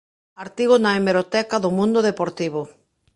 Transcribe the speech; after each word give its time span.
Artigo 0.45 0.75
na 0.79 0.91
hemeroteca 0.95 1.55
do 1.63 1.69
Mundo 1.77 1.99
Deportivo 2.09 2.61